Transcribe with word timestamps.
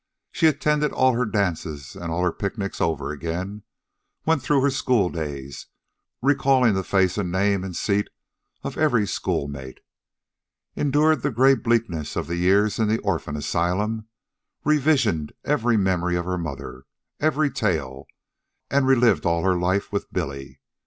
She 0.31 0.47
attended 0.47 0.91
all 0.91 1.13
her 1.13 1.27
dances 1.27 1.95
and 1.95 2.11
all 2.11 2.23
her 2.23 2.31
picnics 2.31 2.81
over 2.81 3.11
again; 3.11 3.61
went 4.25 4.41
through 4.41 4.61
her 4.61 4.71
school 4.71 5.11
days, 5.11 5.67
recalling 6.23 6.73
the 6.73 6.83
face 6.83 7.19
and 7.19 7.31
name 7.31 7.63
and 7.63 7.75
seat 7.75 8.07
of 8.63 8.79
every 8.79 9.05
schoolmate; 9.05 9.79
endured 10.75 11.21
the 11.21 11.29
gray 11.29 11.53
bleakness 11.53 12.15
of 12.15 12.25
the 12.25 12.37
years 12.37 12.79
in 12.79 12.87
the 12.87 12.97
orphan 13.01 13.35
asylum; 13.37 14.07
revisioned 14.65 15.33
every 15.43 15.77
memory 15.77 16.15
of 16.15 16.25
her 16.25 16.35
mother, 16.39 16.85
every 17.19 17.51
tale; 17.51 18.07
and 18.71 18.87
relived 18.87 19.23
all 19.23 19.43
her 19.43 19.53
life 19.59 19.91
with 19.91 20.11
Billy. 20.11 20.61